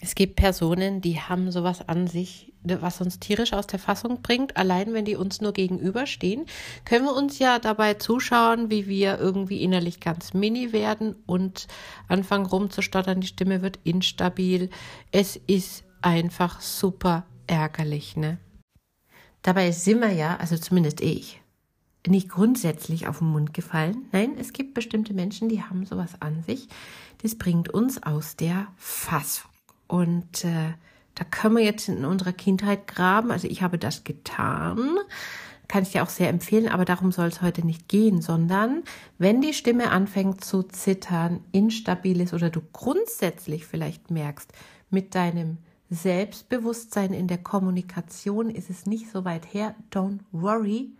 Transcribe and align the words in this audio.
Es 0.00 0.14
gibt 0.14 0.36
Personen, 0.36 1.00
die 1.00 1.20
haben 1.20 1.50
sowas 1.50 1.88
an 1.88 2.06
sich, 2.06 2.52
was 2.62 3.00
uns 3.00 3.18
tierisch 3.18 3.52
aus 3.52 3.66
der 3.66 3.80
Fassung 3.80 4.22
bringt. 4.22 4.56
Allein 4.56 4.92
wenn 4.92 5.04
die 5.04 5.16
uns 5.16 5.40
nur 5.40 5.52
gegenüberstehen, 5.52 6.46
können 6.84 7.04
wir 7.04 7.16
uns 7.16 7.40
ja 7.40 7.58
dabei 7.58 7.94
zuschauen, 7.94 8.70
wie 8.70 8.86
wir 8.86 9.18
irgendwie 9.18 9.62
innerlich 9.62 9.98
ganz 9.98 10.34
mini 10.34 10.72
werden 10.72 11.16
und 11.26 11.66
anfangen 12.06 12.46
rumzustottern. 12.46 13.20
Die 13.20 13.26
Stimme 13.26 13.60
wird 13.60 13.80
instabil. 13.82 14.70
Es 15.10 15.34
ist 15.34 15.84
einfach 16.00 16.60
super 16.60 17.26
ärgerlich, 17.48 18.16
ne? 18.16 18.38
Dabei 19.42 19.72
sind 19.72 20.00
wir 20.00 20.12
ja, 20.12 20.36
also 20.36 20.56
zumindest 20.58 21.00
ich, 21.00 21.40
nicht 22.06 22.28
grundsätzlich 22.28 23.08
auf 23.08 23.18
den 23.18 23.28
Mund 23.28 23.52
gefallen. 23.52 24.06
Nein, 24.12 24.36
es 24.38 24.52
gibt 24.52 24.74
bestimmte 24.74 25.12
Menschen, 25.12 25.48
die 25.48 25.62
haben 25.62 25.86
sowas 25.86 26.20
an 26.20 26.42
sich. 26.42 26.68
Das 27.22 27.36
bringt 27.36 27.68
uns 27.68 28.02
aus 28.02 28.36
der 28.36 28.68
Fassung. 28.76 29.50
Und 29.88 30.44
äh, 30.44 30.74
da 31.14 31.24
können 31.24 31.56
wir 31.56 31.64
jetzt 31.64 31.88
in 31.88 32.04
unserer 32.04 32.32
Kindheit 32.32 32.86
graben. 32.86 33.32
Also 33.32 33.48
ich 33.48 33.62
habe 33.62 33.78
das 33.78 34.04
getan. 34.04 34.98
Kann 35.66 35.82
ich 35.82 35.92
dir 35.92 36.02
auch 36.02 36.08
sehr 36.08 36.28
empfehlen, 36.28 36.68
aber 36.68 36.84
darum 36.84 37.12
soll 37.12 37.26
es 37.26 37.42
heute 37.42 37.66
nicht 37.66 37.88
gehen, 37.88 38.22
sondern 38.22 38.84
wenn 39.18 39.42
die 39.42 39.52
Stimme 39.52 39.90
anfängt 39.90 40.42
zu 40.42 40.62
zittern, 40.62 41.40
instabil 41.52 42.20
ist 42.20 42.32
oder 42.32 42.48
du 42.48 42.62
grundsätzlich 42.72 43.66
vielleicht 43.66 44.10
merkst, 44.10 44.50
mit 44.88 45.14
deinem 45.14 45.58
Selbstbewusstsein 45.90 47.12
in 47.12 47.28
der 47.28 47.38
Kommunikation 47.38 48.48
ist 48.50 48.70
es 48.70 48.86
nicht 48.86 49.10
so 49.10 49.24
weit 49.24 49.52
her, 49.52 49.74
don't 49.90 50.20
worry, 50.32 50.92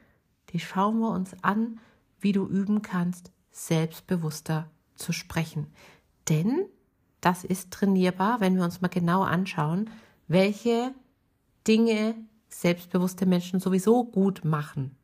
die 0.50 0.60
schauen 0.60 0.98
wir 0.98 1.10
uns 1.10 1.32
an, 1.42 1.80
wie 2.20 2.32
du 2.32 2.46
üben 2.46 2.82
kannst, 2.82 3.30
selbstbewusster 3.50 4.68
zu 4.94 5.12
sprechen. 5.12 5.68
Denn 6.28 6.66
das 7.20 7.45
ist 7.45 7.70
trainierbar, 7.70 8.40
wenn 8.40 8.56
wir 8.56 8.64
uns 8.64 8.80
mal 8.80 8.88
genau 8.88 9.22
anschauen, 9.22 9.90
welche 10.28 10.92
Dinge 11.66 12.14
selbstbewusste 12.48 13.27
Menschen 13.27 13.61
sowieso 13.61 14.05
gut 14.05 14.44
machen. 14.44 14.97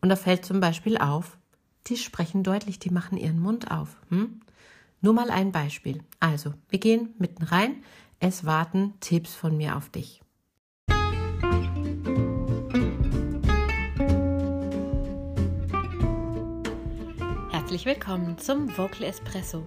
Und 0.00 0.10
da 0.10 0.16
fällt 0.16 0.44
zum 0.44 0.60
Beispiel 0.60 0.98
auf, 0.98 1.38
die 1.86 1.96
sprechen 1.96 2.42
deutlich, 2.42 2.78
die 2.78 2.90
machen 2.90 3.18
ihren 3.18 3.40
Mund 3.40 3.70
auf. 3.70 3.96
Hm? 4.10 4.40
Nur 5.00 5.14
mal 5.14 5.30
ein 5.30 5.52
Beispiel. 5.52 6.02
Also, 6.20 6.54
wir 6.68 6.78
gehen 6.78 7.14
mitten 7.18 7.44
rein. 7.44 7.82
Es 8.20 8.44
warten 8.44 8.94
Tipps 9.00 9.34
von 9.34 9.56
mir 9.56 9.76
auf 9.76 9.88
dich. 9.88 10.20
Herzlich 17.50 17.84
willkommen 17.84 18.38
zum 18.38 18.76
Vocal 18.76 19.04
Espresso 19.04 19.66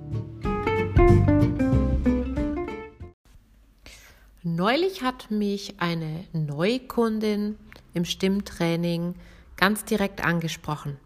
Neulich 4.61 5.01
hat 5.01 5.31
mich 5.31 5.73
eine 5.79 6.23
Neukundin 6.33 7.57
im 7.95 8.05
Stimmtraining 8.05 9.15
ganz 9.57 9.85
direkt 9.85 10.23
angesprochen. 10.23 10.97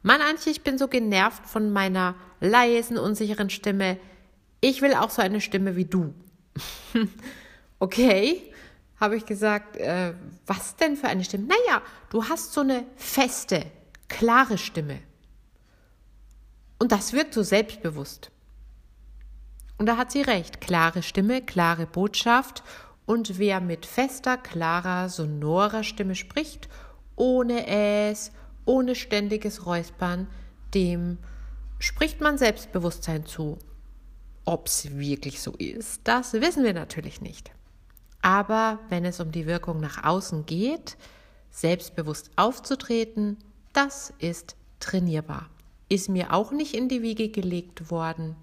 Mann, 0.00 0.22
Antje, 0.22 0.50
ich 0.50 0.62
bin 0.62 0.78
so 0.78 0.88
genervt 0.88 1.44
von 1.44 1.74
meiner 1.74 2.14
leisen, 2.40 2.96
unsicheren 2.96 3.50
Stimme. 3.50 3.98
Ich 4.62 4.80
will 4.80 4.94
auch 4.94 5.10
so 5.10 5.20
eine 5.20 5.42
Stimme 5.42 5.76
wie 5.76 5.84
du. 5.84 6.14
okay, 7.80 8.50
habe 8.98 9.16
ich 9.16 9.26
gesagt, 9.26 9.76
äh, 9.76 10.14
was 10.46 10.76
denn 10.76 10.96
für 10.96 11.08
eine 11.08 11.22
Stimme? 11.22 11.48
Naja, 11.48 11.82
du 12.08 12.30
hast 12.30 12.54
so 12.54 12.62
eine 12.62 12.86
feste, 12.96 13.66
klare 14.08 14.56
Stimme. 14.56 15.00
Und 16.78 16.92
das 16.92 17.12
wirkt 17.12 17.34
so 17.34 17.42
selbstbewusst. 17.42 18.30
Und 19.76 19.84
da 19.84 19.98
hat 19.98 20.12
sie 20.12 20.22
recht. 20.22 20.62
Klare 20.62 21.02
Stimme, 21.02 21.42
klare 21.42 21.84
Botschaft. 21.84 22.62
Und 23.06 23.38
wer 23.38 23.60
mit 23.60 23.86
fester, 23.86 24.36
klarer, 24.36 25.08
sonorer 25.08 25.82
Stimme 25.82 26.14
spricht, 26.14 26.68
ohne 27.16 27.66
Es, 27.66 28.32
ohne 28.64 28.94
ständiges 28.94 29.66
Räuspern, 29.66 30.28
dem 30.74 31.18
spricht 31.78 32.20
man 32.20 32.38
Selbstbewusstsein 32.38 33.26
zu. 33.26 33.58
Ob 34.44 34.66
es 34.66 34.96
wirklich 34.96 35.40
so 35.40 35.52
ist, 35.52 36.00
das 36.04 36.32
wissen 36.34 36.64
wir 36.64 36.74
natürlich 36.74 37.20
nicht. 37.20 37.50
Aber 38.22 38.78
wenn 38.88 39.04
es 39.04 39.20
um 39.20 39.32
die 39.32 39.46
Wirkung 39.46 39.80
nach 39.80 40.04
außen 40.04 40.46
geht, 40.46 40.96
selbstbewusst 41.50 42.30
aufzutreten, 42.36 43.36
das 43.72 44.12
ist 44.18 44.56
trainierbar. 44.80 45.48
Ist 45.88 46.08
mir 46.08 46.32
auch 46.32 46.52
nicht 46.52 46.74
in 46.74 46.88
die 46.88 47.02
Wiege 47.02 47.28
gelegt 47.28 47.90
worden. 47.90 48.36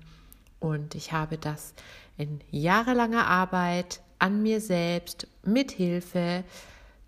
Und 0.60 0.96
ich 0.96 1.14
habe 1.14 1.38
das 1.38 1.74
in 2.18 2.42
jahrelanger 2.52 3.26
Arbeit 3.26 4.02
an 4.20 4.44
mir 4.44 4.62
selbst 4.62 5.28
mit 5.44 5.72
Hilfe 5.72 6.44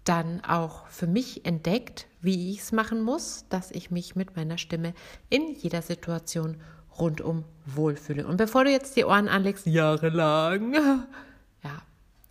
dann 0.03 0.43
auch 0.43 0.87
für 0.87 1.07
mich 1.07 1.45
entdeckt, 1.45 2.07
wie 2.21 2.51
ich 2.51 2.59
es 2.59 2.71
machen 2.71 3.01
muss, 3.01 3.45
dass 3.49 3.71
ich 3.71 3.91
mich 3.91 4.15
mit 4.15 4.35
meiner 4.35 4.57
Stimme 4.57 4.93
in 5.29 5.53
jeder 5.55 5.81
Situation 5.81 6.57
rundum 6.97 7.43
wohlfühle. 7.65 8.25
Und 8.25 8.37
bevor 8.37 8.63
du 8.63 8.71
jetzt 8.71 8.95
die 8.95 9.05
Ohren 9.05 9.27
anlegst, 9.27 9.65
jahrelang, 9.65 10.73
ja, 11.63 11.81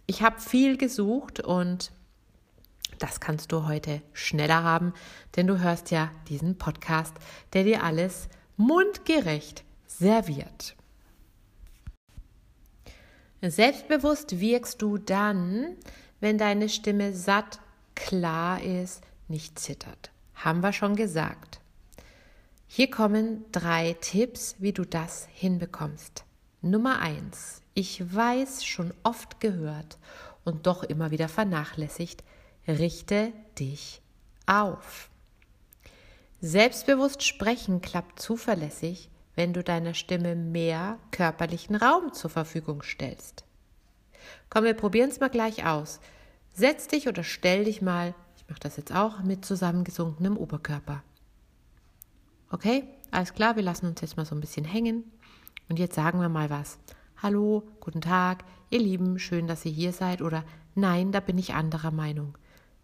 ich 0.07 0.23
habe 0.23 0.41
viel 0.41 0.77
gesucht 0.77 1.41
und 1.41 1.93
das 2.99 3.21
kannst 3.21 3.53
du 3.53 3.67
heute 3.67 4.03
schneller 4.13 4.63
haben, 4.63 4.93
denn 5.37 5.47
du 5.47 5.59
hörst 5.59 5.91
ja 5.91 6.11
diesen 6.29 6.59
Podcast, 6.59 7.15
der 7.53 7.65
dir 7.65 7.83
alles 7.83 8.29
mundgerecht 8.57 9.65
serviert. 9.87 10.75
Selbstbewusst 13.43 14.39
wirkst 14.41 14.83
du 14.83 14.99
dann, 14.99 15.77
wenn 16.21 16.37
deine 16.37 16.69
Stimme 16.69 17.15
satt, 17.15 17.61
klar 17.95 18.63
ist, 18.63 19.03
nicht 19.29 19.59
zittert. 19.59 20.11
Haben 20.35 20.63
wir 20.63 20.73
schon 20.73 20.97
gesagt. 20.97 21.61
Hier 22.67 22.91
kommen 22.91 23.45
drei 23.51 23.97
Tipps, 24.01 24.57
wie 24.59 24.73
du 24.73 24.85
das 24.85 25.27
hinbekommst. 25.33 26.25
Nummer 26.63 27.01
eins. 27.01 27.63
Ich 27.75 28.15
weiß, 28.15 28.65
schon 28.65 28.93
oft 29.03 29.41
gehört 29.41 29.99
und 30.45 30.67
doch 30.67 30.83
immer 30.83 31.11
wieder 31.11 31.29
vernachlässigt, 31.29 32.23
richte 32.69 33.33
dich 33.59 34.03
auf. 34.47 35.09
Selbstbewusst 36.43 37.23
sprechen 37.23 37.81
klappt 37.81 38.21
zuverlässig, 38.21 39.09
wenn 39.41 39.55
du 39.55 39.65
deiner 39.65 39.95
Stimme 39.95 40.37
mehr 40.37 40.99
körperlichen 41.13 41.75
Raum 41.75 42.13
zur 42.13 42.29
Verfügung 42.29 42.83
stellst. 42.83 43.43
Komm, 44.51 44.65
wir 44.65 44.75
probieren 44.75 45.09
es 45.09 45.19
mal 45.19 45.31
gleich 45.31 45.65
aus. 45.65 45.99
Setz 46.53 46.89
dich 46.89 47.09
oder 47.09 47.25
stell 47.25 47.65
dich 47.65 47.81
mal, 47.81 48.15
ich 48.37 48.47
mache 48.51 48.61
das 48.61 48.77
jetzt 48.77 48.95
auch, 48.95 49.23
mit 49.23 49.47
zusammengesunkenem 49.47 50.37
Oberkörper. 50.37 51.03
Okay, 52.51 52.85
alles 53.11 53.33
klar, 53.33 53.57
wir 53.57 53.63
lassen 53.63 53.87
uns 53.87 54.03
jetzt 54.03 54.19
mal 54.19 54.27
so 54.27 54.35
ein 54.35 54.43
bisschen 54.43 54.67
hängen. 54.67 55.11
Und 55.71 55.79
jetzt 55.79 55.95
sagen 55.95 56.21
wir 56.21 56.29
mal 56.29 56.51
was. 56.51 56.79
Hallo, 57.23 57.63
guten 57.81 58.03
Tag, 58.03 58.45
ihr 58.69 58.81
Lieben, 58.81 59.19
schön, 59.19 59.47
dass 59.47 59.65
ihr 59.65 59.73
hier 59.73 59.95
seid. 59.95 60.21
Oder 60.21 60.45
nein, 60.75 61.13
da 61.13 61.21
bin 61.21 61.39
ich 61.39 61.55
anderer 61.55 61.93
Meinung. 61.93 62.37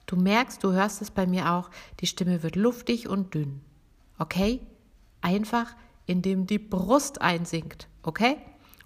Du 0.07 0.17
merkst, 0.17 0.65
du 0.65 0.73
hörst 0.73 1.03
es 1.03 1.11
bei 1.11 1.27
mir 1.27 1.53
auch, 1.53 1.69
die 2.01 2.07
Stimme 2.07 2.43
wird 2.43 2.57
luftig 2.57 3.09
und 3.09 3.35
dünn. 3.35 3.61
Okay? 4.19 4.63
Einfach 5.21 5.77
indem 6.07 6.47
die 6.47 6.59
Brust 6.59 7.21
einsinkt. 7.21 7.89
Okay? 8.03 8.37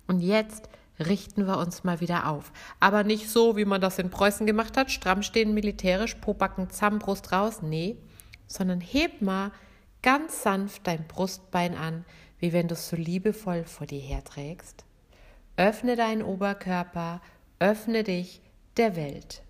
Und 0.06 0.20
jetzt 0.20 0.68
richten 0.98 1.46
wir 1.46 1.58
uns 1.58 1.84
mal 1.84 2.00
wieder 2.00 2.28
auf. 2.28 2.52
Aber 2.78 3.04
nicht 3.04 3.28
so, 3.28 3.56
wie 3.56 3.64
man 3.64 3.80
das 3.80 3.98
in 3.98 4.10
Preußen 4.10 4.46
gemacht 4.46 4.76
hat, 4.76 4.90
stramm 4.90 5.22
stehen 5.22 5.54
militärisch, 5.54 6.16
Pobacken 6.16 6.70
zusammen, 6.70 6.98
Brust 6.98 7.32
raus. 7.32 7.62
Nee, 7.62 7.96
sondern 8.46 8.80
heb 8.80 9.22
mal 9.22 9.52
ganz 10.02 10.42
sanft 10.42 10.86
dein 10.86 11.06
Brustbein 11.06 11.76
an, 11.76 12.04
wie 12.38 12.52
wenn 12.52 12.68
du 12.68 12.74
es 12.74 12.88
so 12.88 12.96
liebevoll 12.96 13.64
vor 13.64 13.86
dir 13.86 14.00
herträgst. 14.00 14.84
Öffne 15.56 15.96
deinen 15.96 16.22
Oberkörper, 16.22 17.20
öffne 17.58 18.02
dich 18.02 18.40
der 18.76 18.96
Welt. 18.96 19.42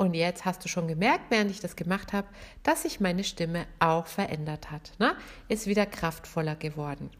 Und 0.00 0.14
jetzt 0.14 0.46
hast 0.46 0.64
du 0.64 0.68
schon 0.70 0.88
gemerkt, 0.88 1.26
während 1.28 1.50
ich 1.50 1.60
das 1.60 1.76
gemacht 1.76 2.14
habe, 2.14 2.26
dass 2.62 2.84
sich 2.84 3.00
meine 3.00 3.22
Stimme 3.22 3.66
auch 3.80 4.06
verändert 4.06 4.70
hat. 4.70 4.92
Ne? 4.98 5.14
Ist 5.48 5.66
wieder 5.66 5.84
kraftvoller 5.84 6.56
geworden. 6.56 7.10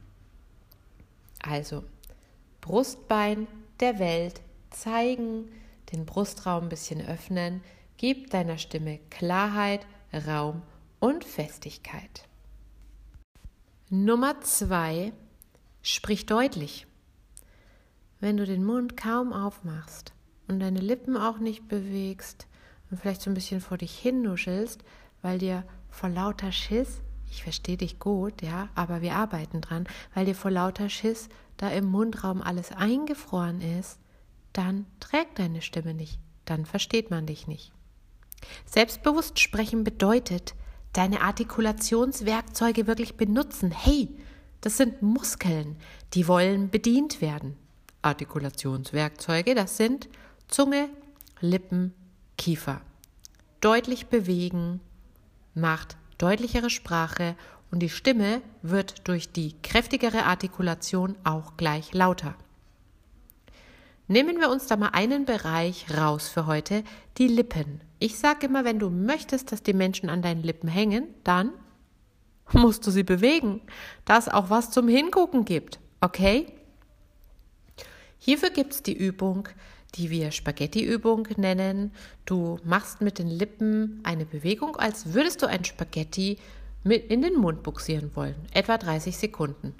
Also, 1.43 1.85
Brustbein 2.63 3.47
der 3.81 3.99
Welt 3.99 4.41
zeigen, 4.71 5.53
den 5.93 6.07
Brustraum 6.07 6.65
ein 6.65 6.69
bisschen 6.71 7.07
öffnen. 7.07 7.61
Gib 7.99 8.31
deiner 8.31 8.57
Stimme 8.57 8.99
Klarheit, 9.11 9.87
Raum 10.27 10.63
und 11.01 11.23
Festigkeit. 11.23 12.27
Nummer 13.91 14.41
zwei, 14.41 15.13
sprich 15.83 16.25
deutlich. 16.25 16.87
Wenn 18.21 18.39
du 18.39 18.47
den 18.47 18.65
Mund 18.65 18.97
kaum 18.97 19.35
aufmachst 19.35 20.15
und 20.49 20.61
deine 20.61 20.81
Lippen 20.81 21.19
auch 21.19 21.41
nicht 21.41 21.69
bewegst 21.69 22.47
und 22.91 22.99
vielleicht 22.99 23.23
so 23.23 23.31
ein 23.31 23.35
bisschen 23.35 23.61
vor 23.61 23.79
dich 23.79 23.97
hin 23.97 24.23
nuschelst, 24.23 24.83
weil 25.23 25.39
dir 25.39 25.65
vor 25.91 26.09
lauter 26.09 26.53
Schiss, 26.53 27.01
ich 27.31 27.43
verstehe 27.43 27.77
dich 27.77 27.99
gut, 27.99 28.43
ja, 28.43 28.69
aber 28.75 29.03
wir 29.03 29.15
arbeiten 29.15 29.61
dran, 29.61 29.87
weil 30.15 30.27
dir 30.27 30.35
vor 30.35 30.51
lauter 30.51 30.89
Schiss 30.89 31.29
da 31.57 31.69
im 31.69 31.85
Mundraum 31.85 32.43
alles 32.43 32.73
eingefroren 32.73 33.61
ist, 33.61 33.99
dann 34.53 34.87
trägt 34.99 35.39
deine 35.39 35.63
Stimme 35.63 35.95
nicht, 35.95 36.19
dann 36.45 36.67
versteht 36.67 37.11
man 37.11 37.27
dich 37.27 37.47
nicht. 37.47 37.73
Selbstbewusst 38.65 39.39
sprechen 39.39 39.85
bedeutet, 39.85 40.55
deine 40.93 41.21
Artikulationswerkzeuge 41.21 42.87
wirklich 42.87 43.17
benutzen. 43.17 43.71
Hey, 43.71 44.09
das 44.61 44.77
sind 44.77 45.03
Muskeln, 45.03 45.77
die 46.15 46.27
wollen 46.27 46.71
bedient 46.71 47.21
werden. 47.21 47.57
Artikulationswerkzeuge, 48.03 49.55
das 49.55 49.77
sind 49.77 50.09
Zunge, 50.49 50.89
Lippen, 51.41 51.95
Kiefer. 52.41 52.81
Deutlich 53.61 54.07
bewegen 54.07 54.81
macht 55.55 55.99
deutlichere 56.17 56.71
Sprache 56.71 57.37
und 57.71 57.81
die 57.81 57.91
Stimme 57.91 58.41
wird 58.63 59.07
durch 59.09 59.31
die 59.31 59.55
kräftigere 59.63 60.25
Artikulation 60.25 61.17
auch 61.23 61.59
gleich 61.59 61.93
lauter. 61.93 62.35
Nehmen 64.09 64.41
wir 64.41 64.49
uns 64.49 64.67
da 64.67 64.77
mal 64.77 64.89
einen 64.89 65.27
Bereich 65.27 65.85
raus 65.95 66.29
für 66.29 66.47
heute, 66.47 66.83
die 67.19 67.29
Lippen. 67.29 67.83
Ich 67.99 68.19
sage 68.19 68.47
immer, 68.47 68.65
wenn 68.65 68.79
du 68.79 68.89
möchtest, 68.89 69.53
dass 69.53 69.63
die 69.63 69.75
Menschen 69.75 70.09
an 70.09 70.23
deinen 70.23 70.43
Lippen 70.43 70.69
hängen, 70.69 71.09
dann 71.25 71.53
musst 72.53 72.87
du 72.87 72.91
sie 72.91 73.05
bewegen, 73.05 73.61
dass 74.07 74.31
auch 74.31 74.49
was 74.49 74.71
zum 74.71 74.89
Hingucken 74.89 75.45
gibt. 75.45 75.79
Okay? 76.01 76.47
Hierfür 78.17 78.51
gibt 78.51 78.73
es 78.73 78.83
die 78.83 78.97
Übung, 78.97 79.47
die 79.93 80.11
wir 80.11 80.31
Spaghetti-Übung 80.31 81.29
nennen. 81.37 81.93
Du 82.25 82.59
machst 82.65 83.01
mit 83.01 83.19
den 83.19 83.29
Lippen 83.29 84.01
eine 84.03 84.25
Bewegung, 84.25 84.77
als 84.77 85.15
würdest 85.15 85.43
du 85.43 85.47
ein 85.47 85.65
Spaghetti 85.65 86.39
mit 86.85 87.11
in 87.11 87.23
den 87.23 87.35
Mund 87.35 87.63
buxieren 87.63 88.11
wollen. 88.15 88.37
Etwa 88.53 88.79
30 88.79 89.17
Sekunden. 89.17 89.75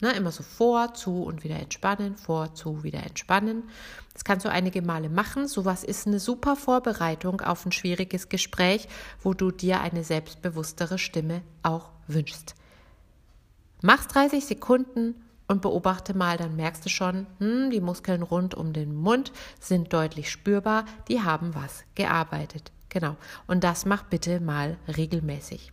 Na, 0.00 0.10
immer 0.10 0.32
so 0.32 0.42
vor, 0.42 0.94
zu 0.94 1.22
und 1.22 1.44
wieder 1.44 1.60
entspannen, 1.60 2.16
vor, 2.16 2.54
zu, 2.54 2.82
wieder 2.82 3.04
entspannen. 3.04 3.62
Das 4.12 4.24
kannst 4.24 4.44
du 4.44 4.50
einige 4.50 4.82
Male 4.82 5.08
machen. 5.08 5.46
Sowas 5.46 5.84
ist 5.84 6.08
eine 6.08 6.18
super 6.18 6.56
Vorbereitung 6.56 7.40
auf 7.40 7.64
ein 7.64 7.70
schwieriges 7.70 8.28
Gespräch, 8.28 8.88
wo 9.22 9.32
du 9.32 9.52
dir 9.52 9.80
eine 9.80 10.02
selbstbewusstere 10.02 10.98
Stimme 10.98 11.42
auch 11.62 11.90
wünschst. 12.08 12.56
Mach's 13.80 14.08
30 14.08 14.44
Sekunden 14.44 15.14
und 15.48 15.62
beobachte 15.62 16.16
mal, 16.16 16.36
dann 16.36 16.56
merkst 16.56 16.84
du 16.84 16.88
schon, 16.88 17.26
hm, 17.38 17.70
die 17.70 17.80
Muskeln 17.80 18.22
rund 18.22 18.54
um 18.54 18.72
den 18.72 18.94
Mund 18.94 19.32
sind 19.60 19.92
deutlich 19.92 20.30
spürbar, 20.30 20.84
die 21.08 21.22
haben 21.22 21.54
was 21.54 21.84
gearbeitet. 21.94 22.72
Genau. 22.88 23.16
Und 23.46 23.64
das 23.64 23.86
mach 23.86 24.04
bitte 24.04 24.40
mal 24.40 24.76
regelmäßig. 24.96 25.72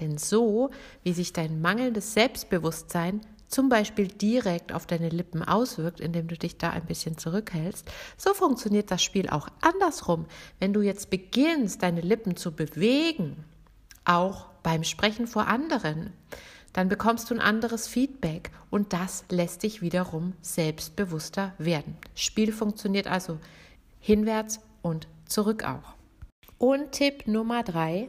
Denn 0.00 0.18
so, 0.18 0.70
wie 1.02 1.12
sich 1.12 1.32
dein 1.32 1.60
mangelndes 1.60 2.14
Selbstbewusstsein 2.14 3.20
zum 3.50 3.68
Beispiel 3.68 4.06
direkt 4.08 4.72
auf 4.72 4.86
deine 4.86 5.08
Lippen 5.08 5.42
auswirkt, 5.42 6.00
indem 6.00 6.28
du 6.28 6.36
dich 6.36 6.56
da 6.56 6.70
ein 6.70 6.86
bisschen 6.86 7.18
zurückhältst, 7.18 7.84
so 8.16 8.32
funktioniert 8.32 8.90
das 8.90 9.02
Spiel 9.02 9.28
auch 9.28 9.48
andersrum. 9.60 10.26
Wenn 10.60 10.72
du 10.72 10.82
jetzt 10.82 11.10
beginnst, 11.10 11.82
deine 11.82 12.00
Lippen 12.00 12.36
zu 12.36 12.52
bewegen, 12.52 13.44
auch 14.04 14.46
beim 14.62 14.84
Sprechen 14.84 15.26
vor 15.26 15.48
anderen, 15.48 16.12
dann 16.72 16.88
bekommst 16.88 17.30
du 17.30 17.34
ein 17.34 17.40
anderes 17.40 17.88
Feedback 17.88 18.50
und 18.70 18.92
das 18.92 19.24
lässt 19.30 19.62
dich 19.62 19.82
wiederum 19.82 20.34
selbstbewusster 20.40 21.52
werden. 21.58 21.96
Spiel 22.14 22.52
funktioniert 22.52 23.06
also 23.06 23.38
hinwärts 24.00 24.60
und 24.82 25.08
zurück 25.26 25.64
auch. 25.64 25.94
Und 26.58 26.92
Tipp 26.92 27.26
Nummer 27.26 27.62
drei, 27.62 28.08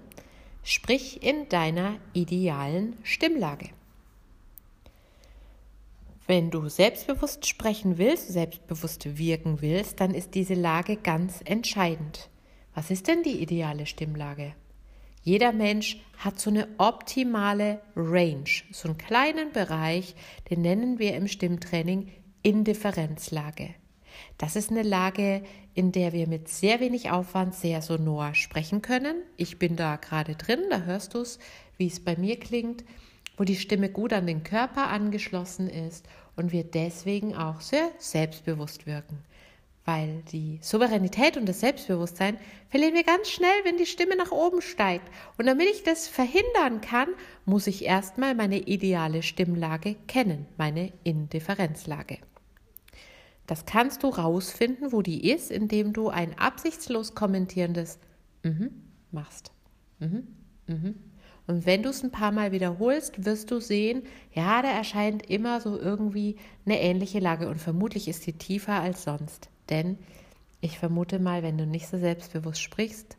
sprich 0.64 1.24
in 1.24 1.50
deiner 1.50 1.96
idealen 2.14 2.98
Stimmlage. 3.04 3.70
Wenn 6.28 6.52
du 6.52 6.70
selbstbewusst 6.70 7.48
sprechen 7.48 7.98
willst, 7.98 8.30
selbstbewusst 8.30 9.18
wirken 9.18 9.62
willst, 9.62 10.00
dann 10.00 10.14
ist 10.14 10.36
diese 10.36 10.54
Lage 10.54 10.96
ganz 10.96 11.42
entscheidend. 11.44 12.30
Was 12.74 12.92
ist 12.92 13.08
denn 13.08 13.24
die 13.24 13.42
ideale 13.42 13.86
Stimmlage? 13.86 14.54
Jeder 15.24 15.52
Mensch 15.52 16.02
hat 16.18 16.40
so 16.40 16.50
eine 16.50 16.68
optimale 16.78 17.82
Range, 17.96 18.50
so 18.72 18.88
einen 18.88 18.98
kleinen 18.98 19.52
Bereich, 19.52 20.16
den 20.50 20.62
nennen 20.62 20.98
wir 21.00 21.16
im 21.16 21.28
Stimmtraining 21.28 22.12
Indifferenzlage. 22.42 23.76
Das 24.38 24.56
ist 24.56 24.72
eine 24.72 24.82
Lage, 24.82 25.44
in 25.74 25.92
der 25.92 26.12
wir 26.12 26.28
mit 26.28 26.50
sehr 26.50 26.80
wenig 26.80 27.12
Aufwand 27.12 27.54
sehr 27.54 27.82
sonor 27.82 28.34
sprechen 28.34 28.82
können. 28.82 29.16
Ich 29.38 29.60
bin 29.60 29.76
da 29.76 29.96
gerade 29.96 30.36
drin, 30.36 30.62
da 30.70 30.82
hörst 30.82 31.14
du 31.14 31.20
es, 31.20 31.40
wie 31.78 31.88
es 31.88 32.04
bei 32.04 32.16
mir 32.16 32.40
klingt, 32.40 32.84
wo 33.38 33.44
die 33.44 33.56
Stimme 33.56 33.90
gut 33.90 34.14
an 34.14 34.28
den 34.28 34.44
Körper 34.44 34.88
angeschlossen 34.88 35.70
ist 35.70 36.08
und 36.36 36.52
wir 36.52 36.64
deswegen 36.64 37.36
auch 37.36 37.62
sehr 37.62 37.92
selbstbewusst 38.00 38.86
wirken. 38.88 39.20
Weil 39.84 40.22
die 40.32 40.60
Souveränität 40.62 41.38
und 41.38 41.48
das 41.48 41.60
Selbstbewusstsein 41.60 42.38
verlieren 42.70 42.94
wir 42.94 43.04
ganz 43.04 43.30
schnell, 43.30 43.50
wenn 43.64 43.78
die 43.78 43.88
Stimme 43.88 44.16
nach 44.16 44.32
oben 44.32 44.62
steigt. 44.62 45.10
Und 45.38 45.48
damit 45.48 45.68
ich 45.72 45.84
das 45.84 46.08
verhindern 46.08 46.82
kann, 46.82 47.10
muss 47.46 47.66
ich 47.66 47.86
erstmal 47.86 48.36
meine 48.36 48.60
ideale 48.60 49.24
Stimmlage 49.24 49.96
kennen, 50.08 50.46
meine 50.58 50.94
Indifferenzlage. 51.04 52.20
Das 53.48 53.66
kannst 53.66 54.04
du 54.04 54.10
rausfinden, 54.10 54.92
wo 54.92 55.02
die 55.02 55.32
ist, 55.32 55.52
indem 55.52 55.94
du 55.94 56.10
ein 56.10 56.38
absichtslos 56.38 57.16
kommentierendes 57.16 58.00
mhm 58.44 58.92
machst. 59.12 59.52
Mhm, 60.00 60.28
mhm, 60.68 60.96
und 61.48 61.66
wenn 61.66 61.84
du 61.84 61.90
es 61.90 62.04
ein 62.04 62.12
paar 62.12 62.32
Mal 62.32 62.52
wiederholst, 62.52 63.26
wirst 63.26 63.52
du 63.52 63.60
sehen, 63.60 64.04
ja, 64.34 64.62
da 64.62 64.70
erscheint 64.70 65.30
immer 65.30 65.60
so 65.60 65.78
irgendwie 65.78 66.38
eine 66.66 66.80
ähnliche 66.80 67.20
Lage 67.20 67.50
und 67.50 67.60
vermutlich 67.60 68.08
ist 68.08 68.24
sie 68.24 68.34
tiefer 68.34 68.80
als 68.80 69.04
sonst. 69.04 69.50
Denn 69.70 69.98
ich 70.60 70.78
vermute 70.78 71.20
mal, 71.20 71.44
wenn 71.44 71.58
du 71.58 71.66
nicht 71.66 71.88
so 71.88 71.98
selbstbewusst 71.98 72.62
sprichst, 72.62 73.18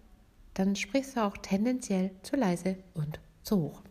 dann 0.54 0.76
sprichst 0.76 1.16
du 1.16 1.24
auch 1.24 1.36
tendenziell 1.36 2.10
zu 2.22 2.36
leise 2.36 2.76
und 2.94 3.20
zu 3.42 3.56
hoch. 3.56 3.82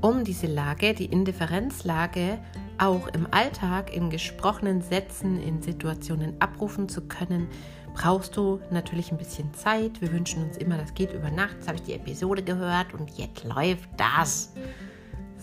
Um 0.00 0.22
diese 0.22 0.46
Lage, 0.46 0.92
die 0.92 1.06
Indifferenzlage, 1.06 2.38
auch 2.78 3.08
im 3.08 3.26
Alltag 3.30 3.94
in 3.94 4.10
gesprochenen 4.10 4.82
Sätzen, 4.82 5.40
in 5.40 5.62
Situationen 5.62 6.38
abrufen 6.42 6.90
zu 6.90 7.08
können, 7.08 7.48
brauchst 7.94 8.36
du 8.36 8.60
natürlich 8.70 9.12
ein 9.12 9.18
bisschen 9.18 9.54
Zeit. 9.54 10.00
Wir 10.02 10.12
wünschen 10.12 10.44
uns 10.44 10.58
immer, 10.58 10.76
das 10.76 10.92
geht 10.92 11.14
über 11.14 11.30
Nacht. 11.30 11.54
Jetzt 11.54 11.68
habe 11.68 11.78
ich 11.78 11.84
die 11.84 11.94
Episode 11.94 12.42
gehört 12.42 12.92
und 12.92 13.16
jetzt 13.16 13.44
läuft 13.44 13.88
das. 13.96 14.52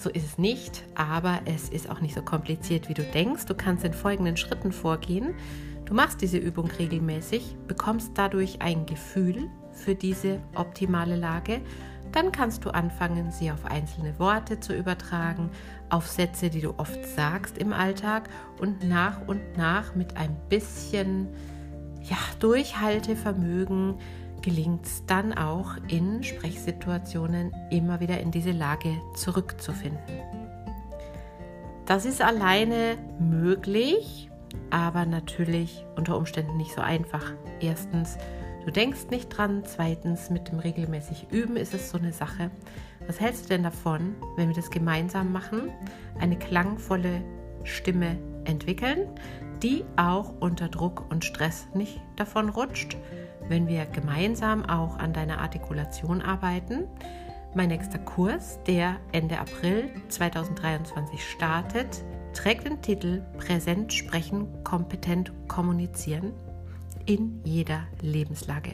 So 0.01 0.09
ist 0.09 0.25
es 0.25 0.37
nicht, 0.39 0.83
aber 0.95 1.41
es 1.45 1.69
ist 1.69 1.87
auch 1.87 2.01
nicht 2.01 2.15
so 2.15 2.23
kompliziert, 2.23 2.89
wie 2.89 2.95
du 2.95 3.03
denkst. 3.03 3.45
Du 3.45 3.53
kannst 3.53 3.83
in 3.83 3.93
folgenden 3.93 4.35
Schritten 4.35 4.71
vorgehen. 4.71 5.35
Du 5.85 5.93
machst 5.93 6.21
diese 6.21 6.39
Übung 6.39 6.71
regelmäßig, 6.71 7.55
bekommst 7.67 8.13
dadurch 8.15 8.63
ein 8.63 8.87
Gefühl 8.87 9.47
für 9.73 9.93
diese 9.93 10.39
optimale 10.55 11.15
Lage. 11.15 11.61
Dann 12.13 12.31
kannst 12.31 12.65
du 12.65 12.71
anfangen, 12.71 13.31
sie 13.31 13.51
auf 13.51 13.63
einzelne 13.65 14.17
Worte 14.17 14.59
zu 14.59 14.75
übertragen, 14.75 15.51
auf 15.89 16.07
Sätze, 16.07 16.49
die 16.49 16.61
du 16.61 16.73
oft 16.79 17.05
sagst 17.05 17.59
im 17.59 17.71
Alltag 17.71 18.27
und 18.59 18.83
nach 18.83 19.27
und 19.27 19.55
nach 19.55 19.93
mit 19.93 20.17
ein 20.17 20.35
bisschen 20.49 21.27
ja, 22.01 22.17
Durchhaltevermögen 22.39 23.99
gelingt 24.41 24.85
es 24.85 25.05
dann 25.05 25.33
auch 25.33 25.77
in 25.87 26.23
Sprechsituationen 26.23 27.53
immer 27.69 27.99
wieder 27.99 28.19
in 28.19 28.31
diese 28.31 28.51
Lage 28.51 28.95
zurückzufinden. 29.15 29.99
Das 31.85 32.05
ist 32.05 32.21
alleine 32.21 32.97
möglich, 33.19 34.29
aber 34.69 35.05
natürlich 35.05 35.85
unter 35.95 36.17
Umständen 36.17 36.57
nicht 36.57 36.73
so 36.73 36.81
einfach. 36.81 37.33
Erstens, 37.59 38.17
du 38.65 38.71
denkst 38.71 39.09
nicht 39.09 39.29
dran. 39.29 39.63
Zweitens, 39.65 40.29
mit 40.29 40.49
dem 40.49 40.59
regelmäßig 40.59 41.27
Üben 41.31 41.57
ist 41.57 41.73
es 41.73 41.89
so 41.89 41.97
eine 41.97 42.13
Sache. 42.13 42.51
Was 43.07 43.19
hältst 43.19 43.45
du 43.45 43.49
denn 43.49 43.63
davon, 43.63 44.15
wenn 44.37 44.47
wir 44.47 44.55
das 44.55 44.69
gemeinsam 44.69 45.31
machen? 45.31 45.71
Eine 46.19 46.37
klangvolle 46.37 47.21
Stimme 47.63 48.17
entwickeln, 48.45 49.07
die 49.61 49.83
auch 49.95 50.33
unter 50.39 50.69
Druck 50.69 51.09
und 51.11 51.25
Stress 51.25 51.67
nicht 51.73 51.99
davon 52.15 52.49
rutscht, 52.49 52.97
wenn 53.47 53.67
wir 53.67 53.85
gemeinsam 53.85 54.65
auch 54.65 54.97
an 54.97 55.13
deiner 55.13 55.39
Artikulation 55.39 56.21
arbeiten. 56.21 56.87
Mein 57.53 57.69
nächster 57.69 57.99
Kurs, 57.99 58.59
der 58.65 58.97
Ende 59.11 59.39
April 59.39 59.89
2023 60.09 61.23
startet, 61.23 62.03
trägt 62.33 62.65
den 62.65 62.81
Titel 62.81 63.21
Präsent 63.37 63.91
sprechen, 63.93 64.63
kompetent 64.63 65.31
kommunizieren 65.47 66.33
in 67.05 67.41
jeder 67.43 67.83
Lebenslage. 68.01 68.73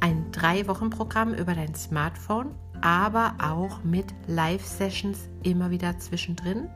Ein 0.00 0.30
Drei-Wochen-Programm 0.32 1.34
über 1.34 1.54
dein 1.54 1.74
Smartphone, 1.74 2.54
aber 2.80 3.34
auch 3.42 3.82
mit 3.84 4.06
Live-Sessions 4.26 5.28
immer 5.42 5.70
wieder 5.70 5.98
zwischendrin. 5.98 6.68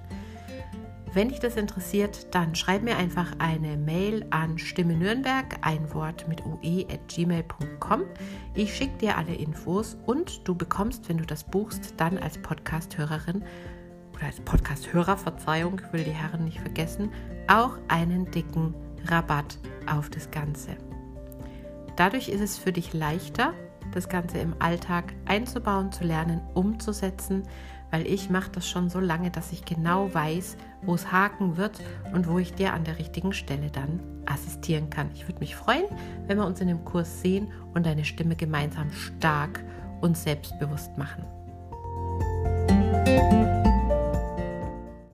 Wenn 1.16 1.30
dich 1.30 1.40
das 1.40 1.56
interessiert, 1.56 2.35
dann 2.35 2.54
schreib 2.54 2.82
mir 2.82 2.99
einfach 2.99 3.32
eine 3.38 3.78
Mail 3.78 4.26
an 4.28 4.58
Stimme 4.58 4.94
Nürnberg, 4.94 5.46
ein 5.62 5.94
Wort 5.94 6.28
mit 6.28 6.44
ue.gmail.com. 6.44 8.02
Ich 8.52 8.76
schicke 8.76 8.99
dir 8.99 9.16
alle 9.16 9.35
Infos 9.35 9.96
und 10.04 10.46
du 10.46 10.54
bekommst, 10.54 11.08
wenn 11.08 11.16
du 11.16 11.25
das 11.25 11.42
buchst, 11.42 11.94
dann 11.96 12.18
als 12.18 12.37
Podcast-Hörerin 12.37 13.42
oder 14.14 14.26
als 14.26 14.40
Podcast-Hörer, 14.40 15.16
Verzeihung, 15.16 15.80
ich 15.82 15.90
will 15.94 16.04
die 16.04 16.11
Herren 16.11 16.44
nicht 16.44 16.61
vergessen, 16.61 17.11
auch 17.49 17.78
einen 17.88 18.30
dicken 18.30 18.75
Rabatt 19.06 19.56
auf 19.87 20.11
das 20.11 20.30
Ganze. 20.30 20.76
Dadurch 21.96 22.28
ist 22.28 22.42
es 22.42 22.58
für 22.58 22.73
dich 22.73 22.92
leichter, 22.92 23.54
das 23.92 24.11
Ganze 24.11 24.37
im 24.37 24.54
Alltag 24.58 25.14
einzubauen, 25.25 25.92
zu 25.92 26.04
lernen, 26.04 26.42
umzusetzen, 26.52 27.44
weil 27.90 28.07
ich 28.07 28.31
mache 28.31 28.50
das 28.50 28.69
schon 28.69 28.88
so 28.88 29.00
lange, 29.00 29.31
dass 29.31 29.52
ich 29.52 29.64
genau 29.64 30.12
weiß, 30.12 30.57
wo 30.83 30.95
es 30.95 31.11
haken 31.12 31.57
wird 31.57 31.81
und 32.12 32.28
wo 32.28 32.38
ich 32.38 32.55
dir 32.55 32.73
an 32.73 32.85
der 32.85 32.99
richtigen 32.99 33.33
Stelle 33.33 33.71
dann 33.71 34.00
assistieren 34.26 34.90
kann. 34.90 35.11
Ich 35.14 35.26
würde 35.28 35.40
mich 35.40 35.57
freuen, 35.57 35.85
wenn 36.26 36.38
wir 36.38 36.47
uns 36.47 36.61
in 36.61 36.69
dem 36.69 36.85
Kurs 36.85 37.21
sehen 37.23 37.49
und 37.75 37.87
deine 37.87 38.05
Stimme 38.05 38.37
gemeinsam 38.37 38.90
stark 38.90 39.64
und 40.00 40.16
selbstbewusst 40.16 40.97
machen. 40.99 41.25